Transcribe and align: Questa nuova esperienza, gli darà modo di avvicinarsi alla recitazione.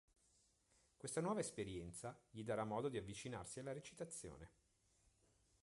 Questa 0.97 1.21
nuova 1.21 1.41
esperienza, 1.41 2.19
gli 2.27 2.43
darà 2.43 2.63
modo 2.65 2.89
di 2.89 2.97
avvicinarsi 2.97 3.59
alla 3.59 3.71
recitazione. 3.71 4.51